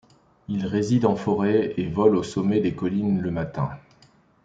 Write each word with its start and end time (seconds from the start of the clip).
Il 0.47 0.65
réside 0.65 1.05
en 1.05 1.15
forêt 1.15 1.75
et 1.77 1.87
vole 1.87 2.15
au 2.15 2.23
sommet 2.23 2.59
des 2.59 2.73
collines 2.73 3.21
le 3.21 3.29
matin. 3.29 3.69